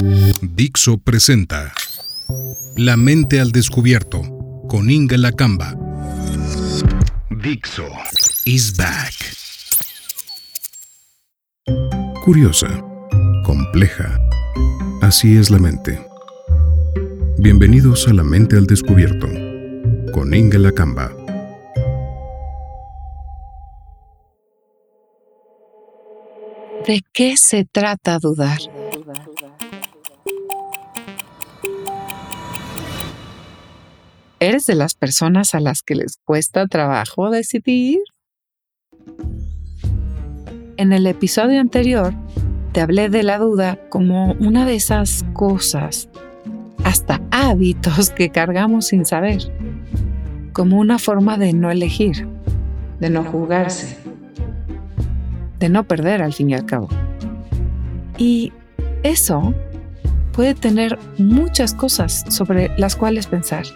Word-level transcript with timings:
Dixo 0.00 0.98
presenta 0.98 1.72
La 2.76 2.96
mente 2.96 3.40
al 3.40 3.50
descubierto 3.50 4.22
con 4.68 4.90
Inga 4.90 5.16
Lacamba. 5.16 5.74
Dixo 7.30 7.84
is 8.44 8.76
back. 8.76 9.14
Curiosa, 12.24 12.68
compleja. 13.44 14.20
Así 15.02 15.36
es 15.36 15.50
la 15.50 15.58
mente. 15.58 16.00
Bienvenidos 17.38 18.06
a 18.06 18.12
La 18.12 18.22
mente 18.22 18.56
al 18.56 18.66
descubierto 18.66 19.26
con 20.12 20.32
Inga 20.32 20.58
Lacamba. 20.58 21.10
¿De 26.86 27.02
qué 27.12 27.36
se 27.36 27.64
trata 27.64 28.18
dudar? 28.20 28.58
¿Eres 34.48 34.64
de 34.64 34.76
las 34.76 34.94
personas 34.94 35.54
a 35.54 35.60
las 35.60 35.82
que 35.82 35.94
les 35.94 36.20
cuesta 36.24 36.66
trabajo 36.68 37.28
decidir? 37.28 37.98
En 40.78 40.94
el 40.94 41.06
episodio 41.06 41.60
anterior 41.60 42.14
te 42.72 42.80
hablé 42.80 43.10
de 43.10 43.22
la 43.24 43.36
duda 43.36 43.78
como 43.90 44.32
una 44.40 44.64
de 44.64 44.74
esas 44.74 45.26
cosas, 45.34 46.08
hasta 46.82 47.20
hábitos 47.30 48.08
que 48.08 48.30
cargamos 48.30 48.86
sin 48.86 49.04
saber, 49.04 49.52
como 50.54 50.78
una 50.78 50.98
forma 50.98 51.36
de 51.36 51.52
no 51.52 51.70
elegir, 51.70 52.26
de 53.00 53.10
no 53.10 53.24
jugarse, 53.24 53.98
de 55.58 55.68
no 55.68 55.84
perder 55.84 56.22
al 56.22 56.32
fin 56.32 56.48
y 56.48 56.54
al 56.54 56.64
cabo. 56.64 56.88
Y 58.16 58.54
eso 59.02 59.52
puede 60.32 60.54
tener 60.54 60.98
muchas 61.18 61.74
cosas 61.74 62.24
sobre 62.30 62.70
las 62.78 62.96
cuales 62.96 63.26
pensar 63.26 63.66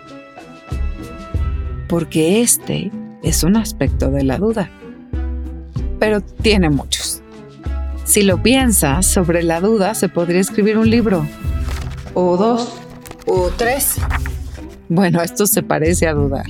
porque 1.93 2.41
este 2.41 2.91
es 3.23 3.45
un 3.45 3.55
aspecto 3.55 4.11
de 4.11 4.25
la 4.25 4.39
duda. 4.39 4.71
Pero 6.01 6.23
tiene 6.23 6.71
muchos. 6.71 7.23
Si 8.05 8.23
lo 8.23 8.43
piensas 8.43 9.05
sobre 9.05 9.43
la 9.43 9.61
duda, 9.61 9.93
se 9.93 10.09
podría 10.09 10.41
escribir 10.41 10.79
un 10.79 10.89
libro, 10.89 11.27
o 12.15 12.39
dos, 12.39 12.81
o 13.27 13.51
tres. 13.59 13.97
Bueno, 14.89 15.21
esto 15.21 15.47
se 15.47 15.63
parece 15.63 16.09
a 16.09 16.15
dudar. 16.15 16.47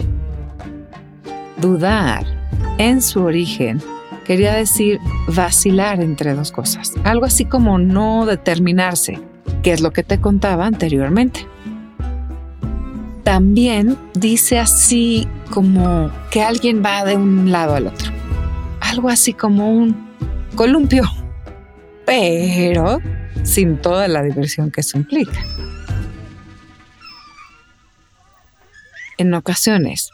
Dudar, 1.57 2.25
en 2.79 3.03
su 3.03 3.25
origen, 3.25 3.83
quería 4.25 4.55
decir 4.55 5.01
vacilar 5.27 6.01
entre 6.01 6.35
dos 6.35 6.53
cosas, 6.53 6.93
algo 7.03 7.27
así 7.27 7.47
como 7.47 7.81
no 7.81 8.27
determinarse, 8.27 9.19
que 9.65 9.73
es 9.73 9.81
lo 9.81 9.93
que 9.93 10.05
te 10.05 10.21
contaba 10.21 10.67
anteriormente 10.67 11.49
también 13.25 13.99
dice 14.15 14.59
así 14.59 15.29
como 15.51 16.11
que 16.31 16.43
alguien 16.43 16.83
va 16.85 17.05
de 17.05 17.17
un 17.17 17.53
lado 17.53 17.75
al 17.75 17.87
otro. 17.87 18.11
Algo 18.81 19.09
así 19.09 19.33
como 19.33 19.71
un 19.73 20.09
columpio, 20.55 21.05
pero 22.05 22.99
sin 23.43 23.79
toda 23.79 24.09
la 24.09 24.23
diversión 24.23 24.71
que 24.71 24.81
eso 24.81 24.99
implica. 24.99 25.41
En 29.19 29.35
ocasiones, 29.35 30.11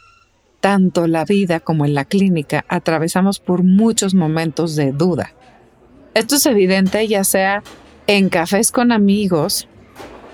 tanto 0.61 1.07
la 1.07 1.25
vida 1.25 1.61
como 1.61 1.87
en 1.87 1.95
la 1.95 2.05
clínica 2.05 2.65
atravesamos 2.69 3.41
por 3.41 3.63
muchos 3.63 4.15
momentos 4.15 4.77
de 4.77 4.93
duda. 4.93 5.33
Esto 6.15 6.37
es 6.37 6.47
evidente 6.47 7.07
ya 7.07 7.25
sea 7.25 7.63
en 8.07 8.29
cafés 8.29 8.71
con 8.71 8.93
amigos 8.93 9.69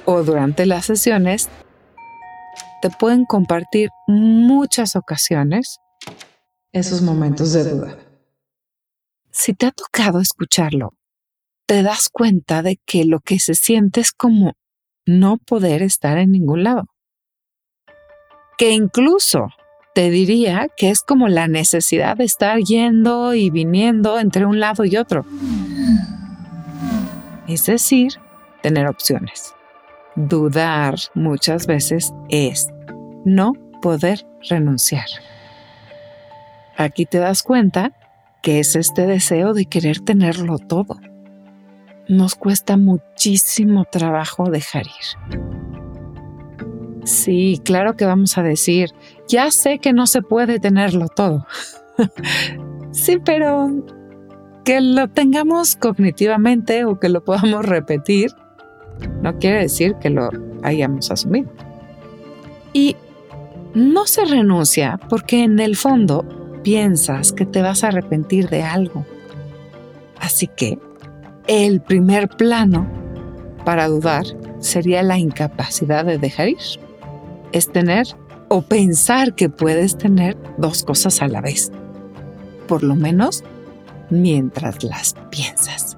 o 0.06 0.22
durante 0.22 0.66
las 0.66 0.86
sesiones 0.86 1.50
te 2.84 2.90
pueden 2.90 3.24
compartir 3.24 3.88
muchas 4.06 4.94
ocasiones 4.94 5.78
esos 6.70 7.00
momentos 7.00 7.54
de 7.54 7.64
duda. 7.64 7.96
Si 9.30 9.54
te 9.54 9.64
ha 9.64 9.70
tocado 9.70 10.20
escucharlo, 10.20 10.92
te 11.64 11.82
das 11.82 12.10
cuenta 12.12 12.60
de 12.60 12.78
que 12.84 13.06
lo 13.06 13.20
que 13.20 13.38
se 13.38 13.54
siente 13.54 14.02
es 14.02 14.12
como 14.12 14.52
no 15.06 15.38
poder 15.38 15.80
estar 15.80 16.18
en 16.18 16.32
ningún 16.32 16.62
lado. 16.62 16.84
Que 18.58 18.72
incluso 18.72 19.48
te 19.94 20.10
diría 20.10 20.68
que 20.76 20.90
es 20.90 21.00
como 21.00 21.28
la 21.28 21.48
necesidad 21.48 22.18
de 22.18 22.24
estar 22.24 22.58
yendo 22.58 23.32
y 23.32 23.48
viniendo 23.48 24.18
entre 24.18 24.44
un 24.44 24.60
lado 24.60 24.84
y 24.84 24.98
otro. 24.98 25.24
Es 27.48 27.64
decir, 27.64 28.12
tener 28.60 28.86
opciones. 28.88 29.54
Dudar 30.16 30.94
muchas 31.14 31.66
veces 31.66 32.12
es 32.28 32.68
no 33.24 33.52
poder 33.82 34.26
renunciar. 34.48 35.06
Aquí 36.76 37.06
te 37.06 37.18
das 37.18 37.42
cuenta 37.42 37.92
que 38.42 38.60
es 38.60 38.76
este 38.76 39.06
deseo 39.06 39.54
de 39.54 39.66
querer 39.66 40.00
tenerlo 40.00 40.58
todo. 40.58 40.98
Nos 42.08 42.34
cuesta 42.34 42.76
muchísimo 42.76 43.84
trabajo 43.84 44.50
dejar 44.50 44.86
ir. 44.86 45.38
Sí, 47.04 47.60
claro 47.64 47.96
que 47.96 48.06
vamos 48.06 48.36
a 48.38 48.42
decir, 48.42 48.90
ya 49.28 49.50
sé 49.50 49.78
que 49.78 49.92
no 49.92 50.06
se 50.06 50.22
puede 50.22 50.58
tenerlo 50.58 51.08
todo. 51.08 51.46
sí, 52.92 53.18
pero 53.24 53.70
que 54.64 54.80
lo 54.80 55.08
tengamos 55.08 55.76
cognitivamente 55.76 56.84
o 56.84 56.98
que 56.98 57.10
lo 57.10 57.22
podamos 57.22 57.64
repetir, 57.64 58.30
no 59.22 59.38
quiere 59.38 59.60
decir 59.60 59.94
que 59.96 60.10
lo 60.10 60.30
hayamos 60.62 61.10
asumido. 61.10 61.50
Y 62.72 62.96
no 63.74 64.06
se 64.06 64.24
renuncia 64.24 64.98
porque 65.08 65.42
en 65.42 65.58
el 65.58 65.76
fondo 65.76 66.24
piensas 66.62 67.32
que 67.32 67.44
te 67.44 67.60
vas 67.60 67.84
a 67.84 67.88
arrepentir 67.88 68.48
de 68.48 68.62
algo. 68.62 69.04
Así 70.18 70.46
que 70.46 70.78
el 71.46 71.80
primer 71.82 72.28
plano 72.28 72.88
para 73.64 73.88
dudar 73.88 74.24
sería 74.60 75.02
la 75.02 75.18
incapacidad 75.18 76.04
de 76.04 76.18
dejar 76.18 76.48
ir. 76.48 76.58
Es 77.52 77.70
tener 77.70 78.06
o 78.48 78.62
pensar 78.62 79.34
que 79.34 79.48
puedes 79.48 79.98
tener 79.98 80.36
dos 80.56 80.84
cosas 80.84 81.20
a 81.20 81.28
la 81.28 81.40
vez. 81.40 81.70
Por 82.68 82.82
lo 82.82 82.94
menos 82.94 83.44
mientras 84.10 84.82
las 84.84 85.14
piensas. 85.30 85.96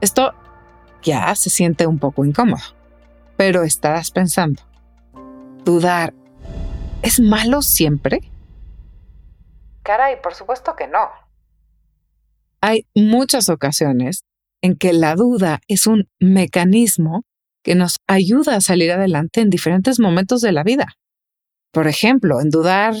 Esto 0.00 0.32
ya 1.02 1.34
se 1.34 1.50
siente 1.50 1.86
un 1.86 1.98
poco 1.98 2.24
incómodo, 2.24 2.62
pero 3.36 3.62
estarás 3.62 4.10
pensando, 4.10 4.62
dudar, 5.64 6.14
¿es 7.02 7.20
malo 7.20 7.62
siempre? 7.62 8.20
Caray, 9.82 10.20
por 10.22 10.34
supuesto 10.34 10.76
que 10.76 10.86
no. 10.86 11.08
Hay 12.60 12.86
muchas 12.94 13.48
ocasiones 13.48 14.24
en 14.62 14.76
que 14.76 14.92
la 14.92 15.14
duda 15.14 15.60
es 15.68 15.86
un 15.86 16.08
mecanismo 16.18 17.24
que 17.62 17.74
nos 17.74 17.96
ayuda 18.06 18.56
a 18.56 18.60
salir 18.60 18.92
adelante 18.92 19.40
en 19.40 19.50
diferentes 19.50 19.98
momentos 19.98 20.40
de 20.40 20.52
la 20.52 20.62
vida. 20.62 20.94
Por 21.72 21.88
ejemplo, 21.88 22.40
en 22.40 22.50
dudar 22.50 22.94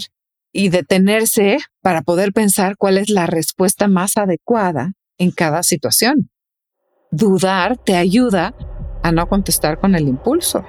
y 0.52 0.68
detenerse 0.68 1.58
para 1.82 2.02
poder 2.02 2.32
pensar 2.32 2.76
cuál 2.76 2.98
es 2.98 3.08
la 3.08 3.26
respuesta 3.26 3.88
más 3.88 4.16
adecuada 4.16 4.92
en 5.18 5.30
cada 5.30 5.62
situación. 5.62 6.30
Dudar 7.10 7.76
te 7.76 7.96
ayuda 7.96 8.54
a 9.02 9.12
no 9.12 9.28
contestar 9.28 9.78
con 9.80 9.94
el 9.94 10.08
impulso. 10.08 10.64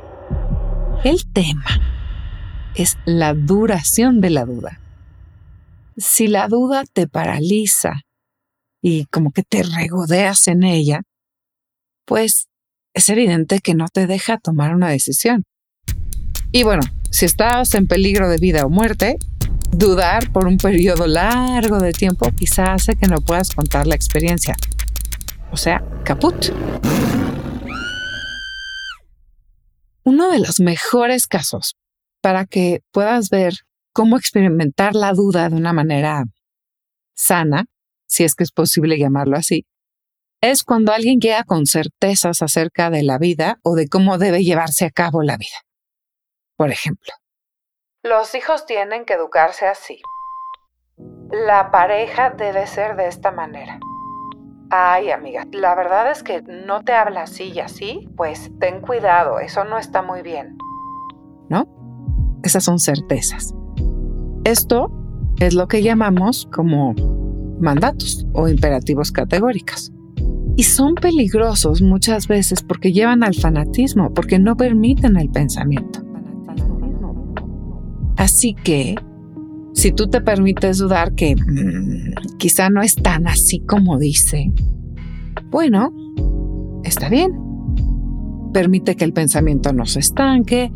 El 1.04 1.26
tema 1.26 1.66
es 2.76 3.00
la 3.06 3.34
duración 3.34 4.22
de 4.22 4.30
la 4.30 4.46
duda. 4.46 4.80
Si 5.98 6.28
la 6.28 6.48
duda 6.48 6.84
te 6.94 7.08
paraliza 7.08 8.04
y 8.84 9.06
como 9.06 9.32
que 9.32 9.42
te 9.42 9.64
regodeas 9.64 10.48
en 10.48 10.62
ella, 10.62 11.02
pues 12.06 12.50
es 12.94 13.10
evidente 13.10 13.62
que 13.62 13.74
no 13.74 13.88
te 13.88 14.06
deja 14.06 14.38
tomar 14.38 14.76
una 14.76 14.90
decisión. 14.90 15.44
Y 16.52 16.62
bueno, 16.62 16.84
si 17.10 17.26
estás 17.26 17.74
en 17.74 17.88
peligro 17.88 18.30
de 18.30 18.38
vida 18.38 18.64
o 18.64 18.70
muerte, 18.70 19.18
dudar 19.72 20.32
por 20.32 20.46
un 20.46 20.58
periodo 20.58 21.08
largo 21.08 21.80
de 21.80 21.94
tiempo 21.94 22.32
quizá 22.32 22.74
hace 22.74 22.96
que 22.96 23.08
no 23.08 23.22
puedas 23.22 23.50
contar 23.56 23.88
la 23.88 23.96
experiencia. 23.96 24.56
O 25.52 25.58
sea, 25.58 25.84
caput. 26.04 26.52
Uno 30.04 30.32
de 30.32 30.40
los 30.40 30.60
mejores 30.60 31.28
casos 31.28 31.76
para 32.22 32.46
que 32.46 32.82
puedas 32.92 33.30
ver 33.30 33.54
cómo 33.94 34.18
experimentar 34.18 34.96
la 34.96 35.14
duda 35.14 35.50
de 35.50 35.56
una 35.56 35.74
manera 35.74 36.24
sana, 37.14 37.66
si 38.08 38.24
es 38.24 38.36
que 38.36 38.44
es 38.44 38.52
posible 38.52 38.98
llamarlo 38.98 39.38
así, 39.38 39.66
es 40.42 40.64
cuando 40.64 40.92
alguien 40.92 41.20
llega 41.20 41.44
con 41.44 41.68
certezas 41.68 42.42
acerca 42.42 42.90
de 42.90 43.04
la 43.04 43.20
vida 43.20 43.60
o 43.64 43.76
de 43.76 43.88
cómo 43.88 44.18
debe 44.18 44.44
llevarse 44.44 44.86
a 44.86 44.90
cabo 44.90 45.22
la 45.22 45.38
vida. 45.38 45.58
Por 46.56 46.72
ejemplo, 46.72 47.14
los 48.04 48.34
hijos 48.34 48.66
tienen 48.66 49.06
que 49.06 49.14
educarse 49.14 49.68
así. 49.68 50.02
La 51.30 51.70
pareja 51.70 52.32
debe 52.32 52.66
ser 52.66 52.96
de 52.96 53.08
esta 53.08 53.32
manera. 53.32 53.80
Ay, 54.74 55.12
amiga, 55.12 55.46
la 55.52 55.76
verdad 55.76 56.10
es 56.10 56.24
que 56.24 56.42
no 56.44 56.82
te 56.82 56.94
habla 56.94 57.24
así 57.24 57.52
y 57.54 57.60
así, 57.60 58.08
pues 58.16 58.50
ten 58.58 58.80
cuidado, 58.80 59.40
eso 59.40 59.66
no 59.66 59.78
está 59.78 60.02
muy 60.02 60.22
bien. 60.22 60.58
¿No? 61.50 61.68
Esas 62.42 62.64
son 62.64 62.80
certezas. 62.80 63.54
Esto 64.46 64.90
es 65.42 65.56
lo 65.56 65.68
que 65.68 65.84
llamamos 65.84 66.48
como 66.54 66.96
mandatos 67.60 68.26
o 68.32 68.48
imperativos 68.48 69.12
categóricos. 69.12 69.92
Y 70.56 70.64
son 70.64 70.96
peligrosos 70.96 71.82
muchas 71.82 72.30
veces 72.30 72.64
porque 72.64 72.94
llevan 72.94 73.24
al 73.24 73.36
fanatismo, 73.36 74.14
porque 74.14 74.40
no 74.40 74.56
permiten 74.56 75.18
el 75.18 75.30
pensamiento. 75.30 76.00
Así 78.16 78.54
que, 78.54 78.96
si 79.74 79.92
tú 79.92 80.08
te 80.08 80.22
permites 80.22 80.78
dudar 80.78 81.14
que 81.16 81.36
mm, 81.36 82.38
quizá 82.38 82.70
no 82.70 82.82
es 82.82 82.96
tan 82.96 83.28
así 83.28 83.60
como 83.62 83.98
dice, 83.98 84.52
bueno, 85.50 85.94
está 86.84 87.10
bien. 87.10 87.32
Permite 88.54 88.96
que 88.96 89.06
el 89.06 89.14
pensamiento 89.14 89.72
no 89.74 89.86
se 89.86 90.00
estanque 90.00 90.72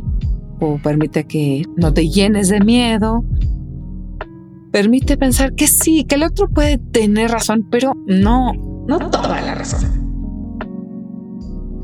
o 0.60 0.78
permite 0.78 1.26
que 1.26 1.64
no 1.76 1.94
te 1.94 2.10
llenes 2.10 2.50
de 2.50 2.62
miedo. 2.62 3.24
Permite 4.72 5.18
pensar 5.18 5.54
que 5.56 5.68
sí, 5.68 6.04
que 6.06 6.16
el 6.16 6.24
otro 6.24 6.50
puede 6.50 6.78
tener 6.78 7.32
razón, 7.32 7.68
pero 7.70 7.94
no, 8.06 8.54
no 8.88 9.10
toda 9.10 9.42
la 9.42 9.56
razón. 9.56 10.06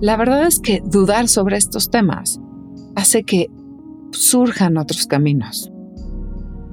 La 0.01 0.17
verdad 0.17 0.47
es 0.47 0.59
que 0.59 0.81
dudar 0.85 1.27
sobre 1.27 1.57
estos 1.57 1.89
temas 1.89 2.39
hace 2.95 3.23
que 3.23 3.47
surjan 4.11 4.77
otros 4.77 5.07
caminos. 5.07 5.71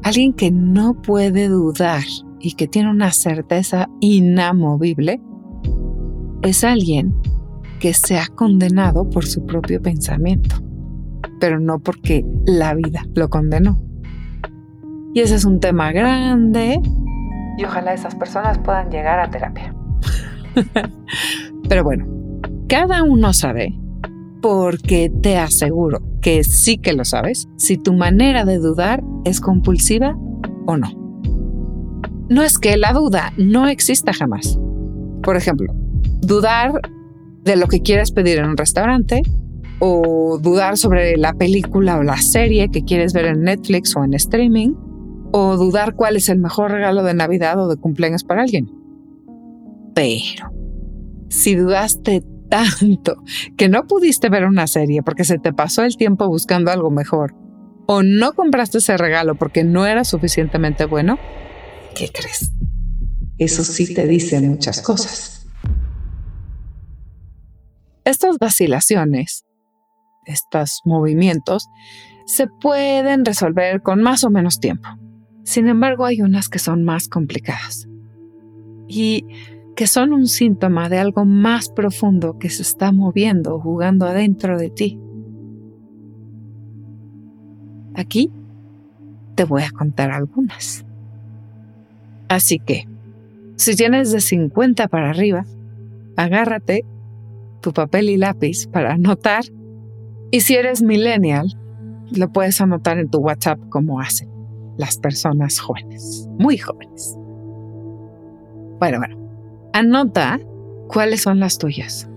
Alguien 0.08 0.32
que 0.32 0.50
no 0.50 0.94
puede 1.02 1.48
dudar 1.48 2.02
y 2.40 2.54
que 2.54 2.66
tiene 2.66 2.88
una 2.88 3.12
certeza 3.12 3.90
inamovible 4.00 5.20
es 6.40 6.64
alguien 6.64 7.14
que 7.78 7.92
se 7.92 8.18
ha 8.18 8.26
condenado 8.28 9.10
por 9.10 9.26
su 9.26 9.44
propio 9.44 9.82
pensamiento, 9.82 10.56
pero 11.38 11.60
no 11.60 11.78
porque 11.80 12.24
la 12.46 12.72
vida 12.72 13.04
lo 13.14 13.28
condenó. 13.28 13.82
Y 15.12 15.20
ese 15.20 15.34
es 15.34 15.44
un 15.44 15.60
tema 15.60 15.92
grande. 15.92 16.80
Y 17.58 17.64
ojalá 17.66 17.92
esas 17.92 18.14
personas 18.14 18.56
puedan 18.60 18.90
llegar 18.90 19.20
a 19.20 19.28
terapia. 19.28 19.74
pero 21.68 21.84
bueno, 21.84 22.06
cada 22.66 23.02
uno 23.02 23.34
sabe, 23.34 23.78
porque 24.40 25.12
te 25.20 25.36
aseguro 25.36 26.07
que 26.20 26.44
sí 26.44 26.78
que 26.78 26.92
lo 26.92 27.04
sabes, 27.04 27.48
si 27.56 27.76
tu 27.76 27.92
manera 27.92 28.44
de 28.44 28.58
dudar 28.58 29.02
es 29.24 29.40
compulsiva 29.40 30.16
o 30.66 30.76
no. 30.76 30.90
No 32.28 32.42
es 32.42 32.58
que 32.58 32.76
la 32.76 32.92
duda 32.92 33.32
no 33.36 33.68
exista 33.68 34.12
jamás. 34.12 34.58
Por 35.22 35.36
ejemplo, 35.36 35.72
dudar 36.20 36.72
de 37.42 37.56
lo 37.56 37.66
que 37.66 37.80
quieres 37.80 38.12
pedir 38.12 38.38
en 38.38 38.46
un 38.46 38.56
restaurante 38.56 39.22
o 39.78 40.38
dudar 40.42 40.76
sobre 40.76 41.16
la 41.16 41.32
película 41.32 41.98
o 41.98 42.02
la 42.02 42.18
serie 42.18 42.68
que 42.70 42.84
quieres 42.84 43.12
ver 43.12 43.26
en 43.26 43.42
Netflix 43.42 43.96
o 43.96 44.04
en 44.04 44.14
streaming 44.14 44.74
o 45.32 45.56
dudar 45.56 45.94
cuál 45.94 46.16
es 46.16 46.28
el 46.28 46.38
mejor 46.38 46.72
regalo 46.72 47.02
de 47.02 47.14
Navidad 47.14 47.58
o 47.62 47.68
de 47.68 47.76
cumpleaños 47.76 48.24
para 48.24 48.42
alguien. 48.42 48.70
Pero 49.94 50.52
si 51.28 51.54
dudaste 51.54 52.22
tanto 52.48 53.22
que 53.56 53.68
no 53.68 53.86
pudiste 53.86 54.28
ver 54.28 54.44
una 54.44 54.66
serie 54.66 55.02
porque 55.02 55.24
se 55.24 55.38
te 55.38 55.52
pasó 55.52 55.82
el 55.84 55.96
tiempo 55.96 56.28
buscando 56.28 56.70
algo 56.70 56.90
mejor 56.90 57.34
o 57.86 58.02
no 58.02 58.34
compraste 58.34 58.78
ese 58.78 58.96
regalo 58.96 59.34
porque 59.34 59.64
no 59.64 59.86
era 59.86 60.04
suficientemente 60.04 60.84
bueno, 60.84 61.18
¿qué 61.94 62.10
crees? 62.12 62.52
Eso 63.38 63.64
sí 63.64 63.94
te 63.94 64.06
dice 64.06 64.40
muchas 64.40 64.82
cosas. 64.82 65.46
Estas 68.04 68.38
vacilaciones, 68.38 69.44
estos 70.26 70.80
movimientos, 70.84 71.68
se 72.26 72.46
pueden 72.46 73.24
resolver 73.24 73.82
con 73.82 74.02
más 74.02 74.24
o 74.24 74.30
menos 74.30 74.60
tiempo. 74.60 74.88
Sin 75.44 75.68
embargo, 75.68 76.04
hay 76.04 76.20
unas 76.20 76.48
que 76.48 76.58
son 76.58 76.84
más 76.84 77.08
complicadas 77.08 77.88
y 78.88 79.26
que 79.78 79.86
son 79.86 80.12
un 80.12 80.26
síntoma 80.26 80.88
de 80.88 80.98
algo 80.98 81.24
más 81.24 81.68
profundo 81.68 82.36
que 82.36 82.50
se 82.50 82.62
está 82.62 82.90
moviendo, 82.90 83.60
jugando 83.60 84.06
adentro 84.06 84.58
de 84.58 84.70
ti. 84.70 84.98
Aquí 87.94 88.28
te 89.36 89.44
voy 89.44 89.62
a 89.62 89.70
contar 89.70 90.10
algunas. 90.10 90.84
Así 92.26 92.58
que, 92.58 92.88
si 93.54 93.76
tienes 93.76 94.10
de 94.10 94.20
50 94.20 94.88
para 94.88 95.10
arriba, 95.10 95.46
agárrate 96.16 96.84
tu 97.60 97.72
papel 97.72 98.08
y 98.08 98.16
lápiz 98.16 98.66
para 98.66 98.94
anotar. 98.94 99.44
Y 100.32 100.40
si 100.40 100.56
eres 100.56 100.82
millennial, 100.82 101.56
lo 102.10 102.32
puedes 102.32 102.60
anotar 102.60 102.98
en 102.98 103.10
tu 103.10 103.18
WhatsApp 103.18 103.60
como 103.68 104.00
hacen 104.00 104.28
las 104.76 104.98
personas 104.98 105.60
jóvenes, 105.60 106.28
muy 106.36 106.58
jóvenes. 106.58 107.16
Bueno, 108.80 108.98
bueno, 108.98 109.17
anota 109.78 110.40
cuáles 110.88 111.22
son 111.22 111.38
las 111.38 111.56
tuyas. 111.56 112.08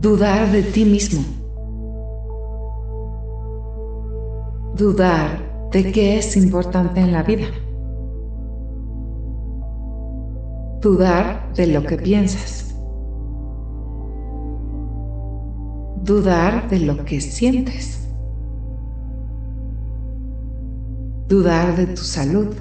Dudar 0.00 0.52
de 0.52 0.62
ti 0.62 0.84
mismo. 0.84 1.22
Dudar 4.76 5.70
de 5.72 5.90
qué 5.90 6.18
es 6.18 6.36
importante 6.36 7.00
en 7.00 7.12
la 7.12 7.24
vida. 7.24 7.48
Dudar 10.80 11.52
de 11.54 11.66
lo 11.66 11.82
que 11.82 11.96
piensas. 11.96 12.72
Dudar 16.04 16.68
de 16.70 16.78
lo 16.78 17.04
que 17.04 17.20
sientes. 17.20 18.08
Dudar 21.26 21.74
de 21.74 21.86
tu 21.88 22.02
salud. 22.02 22.54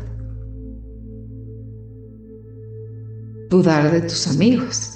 Dudar 3.50 3.92
de 3.92 4.02
tus 4.02 4.28
amigos. 4.28 4.94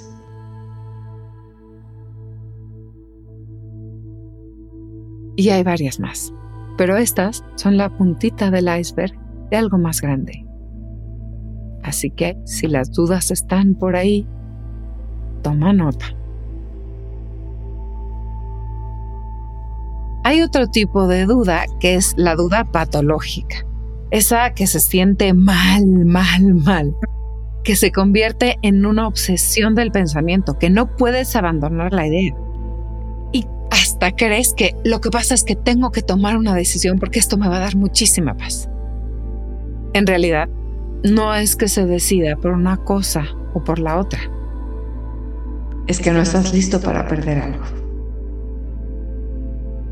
Y 5.36 5.48
hay 5.48 5.62
varias 5.62 5.98
más, 5.98 6.32
pero 6.76 6.96
estas 6.96 7.42
son 7.56 7.76
la 7.76 7.88
puntita 7.96 8.50
del 8.50 8.68
iceberg 8.78 9.18
de 9.50 9.56
algo 9.56 9.78
más 9.78 10.00
grande. 10.00 10.46
Así 11.82 12.10
que 12.10 12.36
si 12.44 12.68
las 12.68 12.92
dudas 12.92 13.30
están 13.30 13.74
por 13.74 13.96
ahí, 13.96 14.26
toma 15.42 15.72
nota. 15.72 16.06
Hay 20.24 20.42
otro 20.42 20.68
tipo 20.68 21.08
de 21.08 21.26
duda 21.26 21.64
que 21.80 21.96
es 21.96 22.14
la 22.16 22.36
duda 22.36 22.70
patológica. 22.70 23.66
Esa 24.10 24.52
que 24.54 24.66
se 24.66 24.78
siente 24.78 25.32
mal, 25.34 25.86
mal, 26.04 26.54
mal. 26.54 26.94
Que 27.64 27.76
se 27.76 27.92
convierte 27.92 28.58
en 28.62 28.84
una 28.86 29.06
obsesión 29.06 29.74
del 29.74 29.92
pensamiento, 29.92 30.58
que 30.58 30.70
no 30.70 30.96
puedes 30.96 31.36
abandonar 31.36 31.92
la 31.92 32.06
idea. 32.06 32.34
Y 33.32 33.46
hasta 33.70 34.12
crees 34.12 34.52
que 34.54 34.74
lo 34.84 35.00
que 35.00 35.10
pasa 35.10 35.34
es 35.34 35.44
que 35.44 35.56
tengo 35.56 35.92
que 35.92 36.02
tomar 36.02 36.36
una 36.36 36.54
decisión 36.54 36.98
porque 36.98 37.18
esto 37.18 37.36
me 37.38 37.48
va 37.48 37.56
a 37.56 37.60
dar 37.60 37.76
muchísima 37.76 38.36
paz. 38.36 38.68
En 39.94 40.06
realidad, 40.06 40.48
no 41.04 41.34
es 41.34 41.56
que 41.56 41.68
se 41.68 41.86
decida 41.86 42.36
por 42.36 42.52
una 42.52 42.76
cosa 42.78 43.26
o 43.54 43.62
por 43.62 43.78
la 43.78 43.98
otra. 43.98 44.20
Es 45.86 46.00
que 46.00 46.12
no 46.12 46.20
estás 46.20 46.54
listo 46.54 46.80
para 46.80 47.06
perder 47.08 47.38
algo. 47.38 47.64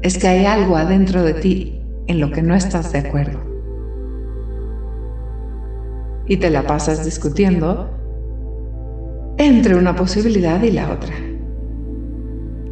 Es 0.02 0.18
que 0.18 0.28
hay 0.28 0.46
algo 0.46 0.76
adentro 0.76 1.22
de 1.22 1.34
ti 1.34 1.82
en 2.06 2.20
lo 2.20 2.30
que 2.30 2.42
no 2.42 2.54
estás 2.54 2.92
de 2.92 3.00
acuerdo. 3.00 3.49
Y 6.30 6.36
te 6.36 6.48
la 6.48 6.64
pasas 6.64 7.04
discutiendo 7.04 7.90
entre 9.36 9.74
una 9.74 9.96
posibilidad 9.96 10.62
y 10.62 10.70
la 10.70 10.92
otra. 10.92 11.12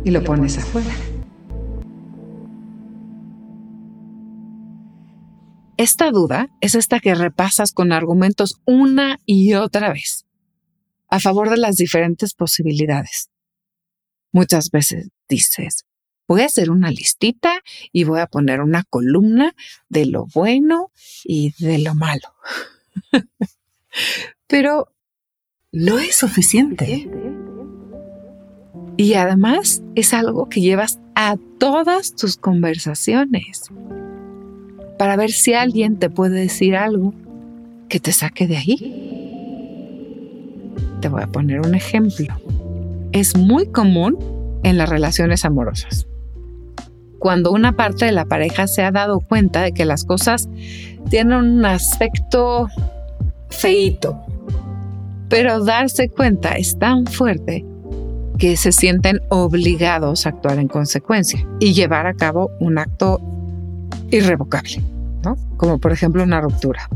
Y 0.04 0.12
lo 0.12 0.22
pones 0.22 0.58
afuera. 0.58 0.94
Esta 5.76 6.12
duda 6.12 6.50
es 6.60 6.76
esta 6.76 7.00
que 7.00 7.16
repasas 7.16 7.72
con 7.72 7.90
argumentos 7.90 8.60
una 8.64 9.18
y 9.26 9.54
otra 9.54 9.92
vez, 9.92 10.24
a 11.08 11.18
favor 11.18 11.50
de 11.50 11.56
las 11.56 11.74
diferentes 11.74 12.34
posibilidades. 12.34 13.28
Muchas 14.30 14.70
veces 14.70 15.08
dices, 15.28 15.84
voy 16.28 16.42
a 16.42 16.46
hacer 16.46 16.70
una 16.70 16.92
listita 16.92 17.60
y 17.90 18.04
voy 18.04 18.20
a 18.20 18.28
poner 18.28 18.60
una 18.60 18.84
columna 18.84 19.56
de 19.88 20.06
lo 20.06 20.26
bueno 20.32 20.92
y 21.24 21.54
de 21.58 21.78
lo 21.78 21.96
malo. 21.96 22.36
Pero 24.46 24.88
no 25.72 25.98
es 25.98 26.16
suficiente. 26.16 27.08
Y 28.96 29.14
además 29.14 29.82
es 29.94 30.12
algo 30.12 30.48
que 30.48 30.60
llevas 30.60 30.98
a 31.14 31.36
todas 31.58 32.14
tus 32.16 32.36
conversaciones 32.36 33.70
para 34.98 35.16
ver 35.16 35.30
si 35.30 35.54
alguien 35.54 35.98
te 35.98 36.10
puede 36.10 36.40
decir 36.40 36.76
algo 36.76 37.14
que 37.88 38.00
te 38.00 38.12
saque 38.12 38.46
de 38.46 38.56
ahí. 38.56 38.76
Te 41.00 41.08
voy 41.08 41.22
a 41.22 41.28
poner 41.28 41.60
un 41.60 41.74
ejemplo. 41.74 42.34
Es 43.12 43.36
muy 43.36 43.66
común 43.66 44.18
en 44.64 44.76
las 44.78 44.88
relaciones 44.88 45.44
amorosas. 45.44 46.08
Cuando 47.18 47.50
una 47.50 47.72
parte 47.72 48.04
de 48.04 48.12
la 48.12 48.24
pareja 48.24 48.66
se 48.66 48.82
ha 48.82 48.90
dado 48.90 49.20
cuenta 49.20 49.62
de 49.62 49.72
que 49.72 49.84
las 49.84 50.04
cosas 50.04 50.48
tienen 51.10 51.36
un 51.36 51.64
aspecto 51.64 52.68
feito, 53.50 54.18
pero 55.28 55.64
darse 55.64 56.08
cuenta 56.08 56.52
es 56.52 56.78
tan 56.78 57.06
fuerte 57.06 57.64
que 58.38 58.56
se 58.56 58.70
sienten 58.70 59.20
obligados 59.30 60.26
a 60.26 60.30
actuar 60.30 60.58
en 60.58 60.68
consecuencia 60.68 61.44
y 61.58 61.72
llevar 61.72 62.06
a 62.06 62.14
cabo 62.14 62.50
un 62.60 62.78
acto 62.78 63.20
irrevocable, 64.10 64.80
¿no? 65.24 65.36
Como 65.56 65.78
por 65.78 65.92
ejemplo 65.92 66.22
una 66.22 66.40
ruptura. 66.40 66.88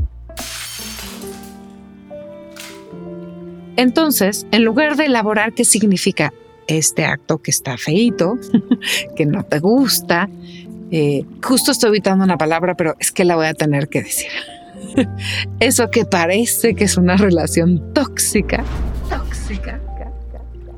Entonces, 3.77 4.47
en 4.53 4.65
lugar 4.65 4.97
de 4.97 5.07
elaborar 5.07 5.55
qué 5.55 5.65
significa 5.65 6.33
este 6.67 7.05
acto 7.05 7.39
que 7.39 7.51
está 7.51 7.77
feito, 7.77 8.39
que 9.17 9.27
no 9.27 9.45
te 9.45 9.59
gusta, 9.59 10.29
eh, 10.91 11.25
justo 11.43 11.73
estoy 11.73 11.89
evitando 11.89 12.23
una 12.23 12.37
palabra, 12.37 12.75
pero 12.75 12.95
es 12.99 13.11
que 13.13 13.25
la 13.25 13.35
voy 13.35 13.47
a 13.47 13.55
tener 13.55 13.89
que 13.89 14.03
decir. 14.03 14.31
Eso 15.61 15.91
que 15.91 16.05
parece 16.05 16.75
que 16.75 16.85
es 16.85 16.99
una 16.99 17.17
relación 17.17 17.95
tóxica, 17.95 18.63
tóxica, 19.09 19.81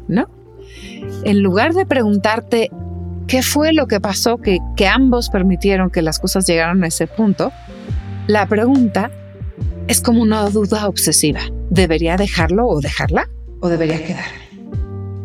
¿no? 0.07 0.29
En 1.25 1.43
lugar 1.43 1.75
de 1.75 1.85
preguntarte 1.85 2.71
qué 3.27 3.43
fue 3.43 3.73
lo 3.73 3.87
que 3.89 4.01
pasó 4.01 4.39
que, 4.39 4.59
que 4.77 4.87
ambos 4.87 5.31
permitieron 5.31 5.91
que 5.91 6.03
las 6.03 6.19
cosas 6.19 6.47
llegaran 6.47 6.85
a 6.85 6.87
ese 6.87 7.07
punto, 7.07 7.51
la 8.29 8.47
pregunta 8.47 9.11
es 9.89 10.01
como 10.01 10.23
una 10.23 10.49
duda 10.49 10.87
obsesiva. 10.87 11.41
¿Debería 11.71 12.17
dejarlo 12.17 12.67
o 12.69 12.81
dejarla? 12.81 13.29
¿O 13.61 13.69
debería 13.69 14.05
quedar? 14.05 14.44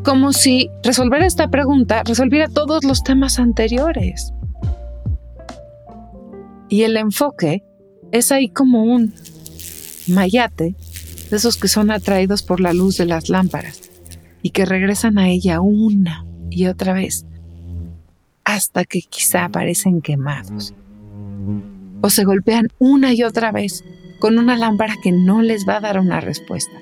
Como 0.10 0.34
si 0.34 0.72
resolver 0.82 1.22
esta 1.22 1.52
pregunta 1.52 2.02
resolviera 2.04 2.48
todos 2.48 2.84
los 2.84 3.04
temas 3.04 3.38
anteriores. 3.38 4.34
Y 6.68 6.82
el 6.82 6.98
enfoque 6.98 7.64
es 8.12 8.32
ahí 8.32 8.50
como 8.50 8.86
un 8.86 9.14
mayate 10.08 10.74
de 11.30 11.38
esos 11.38 11.58
que 11.58 11.68
son 11.68 11.92
atraídos 11.92 12.42
por 12.42 12.60
la 12.60 12.74
luz 12.74 12.98
de 12.98 13.06
las 13.06 13.30
lámparas 13.30 13.82
y 14.42 14.50
que 14.50 14.66
regresan 14.66 15.20
a 15.20 15.30
ella 15.30 15.62
una 15.62 16.26
y 16.50 16.66
otra 16.66 16.94
vez 16.94 17.28
hasta 18.44 18.86
que 18.86 19.02
quizá 19.02 19.46
aparecen 19.46 20.02
quemados 20.02 20.74
o 22.02 22.10
se 22.10 22.24
golpean 22.24 22.70
una 22.80 23.14
y 23.14 23.22
otra 23.22 23.52
vez 23.52 23.84
con 24.18 24.40
una 24.40 24.58
lámpara 24.58 24.96
que 25.04 25.12
no 25.12 25.44
les 25.44 25.68
va 25.70 25.78
a 25.78 25.82
dar 25.82 26.00
una 26.00 26.20
respuesta. 26.20 26.74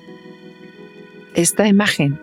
Esta 1.36 1.68
imagen 1.68 2.22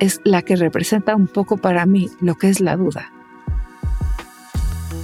es 0.00 0.20
la 0.24 0.42
que 0.42 0.56
representa 0.56 1.14
un 1.14 1.26
poco 1.26 1.56
para 1.56 1.86
mí 1.86 2.10
lo 2.20 2.34
que 2.34 2.48
es 2.48 2.60
la 2.60 2.76
duda. 2.76 3.12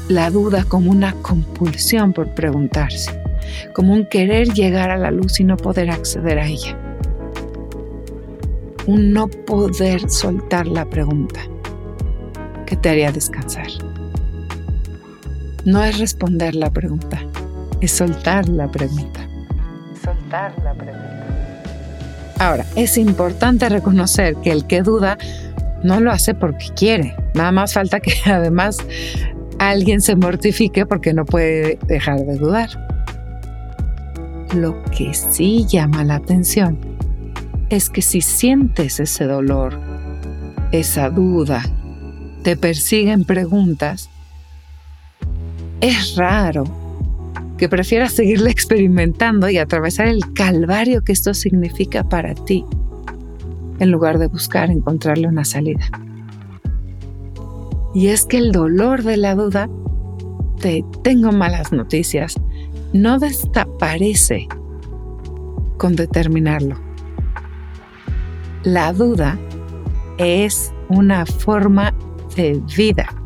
La 0.09 0.31
duda 0.31 0.65
como 0.65 0.91
una 0.91 1.13
compulsión 1.23 2.13
por 2.13 2.35
preguntarse, 2.35 3.11
como 3.75 3.93
un 3.93 4.07
querer 4.07 4.49
llegar 4.49 4.91
a 4.91 4.97
la 4.97 5.11
luz 5.11 5.41
y 5.41 5.45
no 5.45 5.57
poder 5.57 5.91
acceder 5.91 6.39
a 6.39 6.47
ella. 6.47 6.77
Un 8.87 9.13
no 9.13 9.29
poder 9.29 10.11
soltar 10.11 10.67
la 10.67 10.89
pregunta 10.89 11.41
que 12.67 12.77
te 12.77 12.89
haría 12.89 13.13
descansar. 13.13 13.69
No 15.65 15.85
es 15.85 15.99
responder 15.99 16.55
la 16.55 16.71
pregunta, 16.71 17.23
es 17.81 17.93
soltar 17.93 18.49
la 18.49 18.71
pregunta 18.71 19.31
la 20.63 20.75
pregunta. 20.75 21.30
Ahora, 22.41 22.65
es 22.75 22.97
importante 22.97 23.69
reconocer 23.69 24.35
que 24.37 24.51
el 24.51 24.67
que 24.67 24.81
duda 24.81 25.19
no 25.85 26.01
lo 26.01 26.11
hace 26.11 26.33
porque 26.33 26.69
quiere. 26.75 27.15
Nada 27.35 27.53
más 27.53 27.75
falta 27.75 28.01
que 28.01 28.15
además 28.25 28.79
alguien 29.59 30.01
se 30.01 30.17
mortifique 30.17 30.87
porque 30.87 31.13
no 31.13 31.27
puede 31.27 31.79
dejar 31.87 32.21
de 32.21 32.39
dudar. 32.39 32.71
Lo 34.55 34.83
que 34.85 35.13
sí 35.13 35.67
llama 35.69 36.03
la 36.03 36.15
atención 36.15 36.79
es 37.69 37.91
que 37.91 38.01
si 38.01 38.23
sientes 38.23 39.01
ese 39.01 39.27
dolor, 39.27 39.79
esa 40.73 41.11
duda, 41.11 41.63
te 42.43 42.57
persiguen 42.57 43.25
preguntas, 43.25 44.09
es 45.83 46.17
raro 46.17 46.65
que 47.61 47.69
prefieras 47.69 48.15
seguirle 48.15 48.51
experimentando 48.51 49.51
y 49.51 49.59
atravesar 49.59 50.09
el 50.09 50.33
calvario 50.33 51.03
que 51.03 51.13
esto 51.13 51.35
significa 51.35 52.03
para 52.03 52.35
ti, 52.35 52.65
en 53.79 53.91
lugar 53.91 54.19
de 54.19 54.29
buscar 54.29 54.71
encontrarle 54.71 55.29
una 55.29 55.45
salida. 55.45 55.87
Y 57.95 58.09
es 58.09 58.25
que 58.25 58.39
el 58.39 58.51
dolor 58.51 59.03
de 59.03 59.19
la 59.19 59.35
duda, 59.35 59.69
te 60.59 60.83
tengo 61.03 61.33
malas 61.33 61.71
noticias, 61.71 62.35
no 62.95 63.19
desaparece 63.19 64.49
con 65.77 65.97
determinarlo. 65.97 66.81
La 68.63 68.95
duda 68.95 69.39
es 70.17 70.73
una 70.89 71.27
forma 71.27 71.93
de 72.37 72.59
vida 72.75 73.20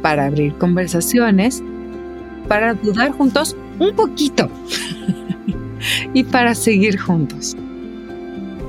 para 0.02 0.26
abrir 0.26 0.54
conversaciones, 0.56 1.64
para 2.48 2.74
dudar 2.76 3.12
juntos 3.12 3.56
un 3.80 3.96
poquito 3.96 4.50
y 6.14 6.24
para 6.24 6.54
seguir 6.56 7.00
juntos. 7.00 7.56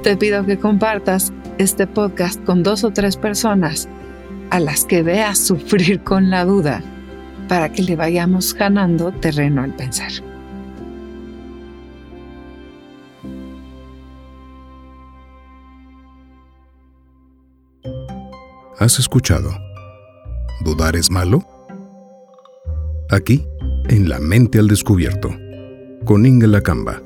Te 0.02 0.16
pido 0.16 0.46
que 0.46 0.58
compartas 0.58 1.32
este 1.58 1.86
podcast 1.86 2.42
con 2.44 2.62
dos 2.62 2.84
o 2.84 2.90
tres 2.90 3.16
personas 3.16 3.88
a 4.50 4.60
las 4.60 4.84
que 4.84 5.02
veas 5.02 5.38
sufrir 5.38 6.00
con 6.00 6.30
la 6.30 6.44
duda 6.44 6.82
para 7.48 7.70
que 7.70 7.82
le 7.82 7.96
vayamos 7.96 8.54
ganando 8.54 9.12
terreno 9.12 9.62
al 9.62 9.74
pensar. 9.74 10.12
Has 18.78 18.98
escuchado. 18.98 19.50
¿Dudar 20.64 20.96
es 20.96 21.10
malo? 21.10 21.42
Aquí, 23.10 23.46
en 23.88 24.08
La 24.08 24.18
Mente 24.18 24.58
al 24.58 24.68
Descubierto, 24.68 25.30
con 26.04 26.26
Inge 26.26 26.46
Lacamba. 26.46 27.02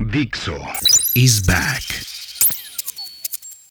Dixo 0.00 0.56
is 1.14 1.44
back. 1.44 2.15